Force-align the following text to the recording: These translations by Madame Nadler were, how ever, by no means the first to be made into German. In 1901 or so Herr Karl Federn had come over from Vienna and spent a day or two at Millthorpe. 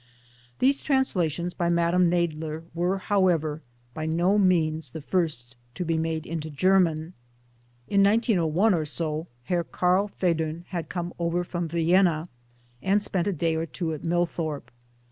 These 0.57 0.81
translations 0.81 1.53
by 1.53 1.69
Madame 1.69 2.09
Nadler 2.09 2.63
were, 2.73 2.97
how 2.97 3.27
ever, 3.27 3.61
by 3.93 4.07
no 4.07 4.39
means 4.39 4.89
the 4.89 4.99
first 4.99 5.55
to 5.75 5.85
be 5.85 5.95
made 5.95 6.25
into 6.25 6.49
German. 6.49 7.13
In 7.87 8.01
1901 8.03 8.73
or 8.73 8.83
so 8.85 9.27
Herr 9.43 9.63
Karl 9.63 10.09
Federn 10.19 10.63
had 10.69 10.89
come 10.89 11.13
over 11.19 11.43
from 11.43 11.67
Vienna 11.67 12.29
and 12.81 13.03
spent 13.03 13.27
a 13.27 13.31
day 13.31 13.53
or 13.55 13.67
two 13.67 13.93
at 13.93 14.03
Millthorpe. 14.03 14.71